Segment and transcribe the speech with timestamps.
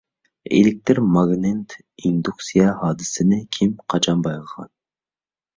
[0.53, 1.75] ئېلېكتىر ماگنىت
[2.09, 4.73] ئىندۇكسىيە ھادىسىسىنى كىم، قاچان بايقىغان؟